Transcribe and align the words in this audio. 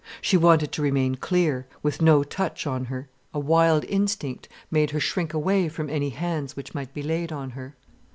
She 0.19 0.35
wanted 0.35 0.71
to 0.71 0.81
remain 0.81 1.13
clear, 1.13 1.67
with 1.83 2.01
no 2.01 2.23
touch 2.23 2.65
on 2.65 2.85
her. 2.85 3.07
A 3.35 3.39
wild 3.39 3.83
instinct 3.85 4.49
made 4.71 4.89
her 4.89 4.99
shrink 4.99 5.31
away 5.31 5.69
from 5.69 5.91
any 5.91 6.09
hands 6.09 6.55
which 6.55 6.73
might 6.73 6.91
be 6.91 7.03
laid 7.03 7.31
on 7.31 7.51
her. 7.51 7.75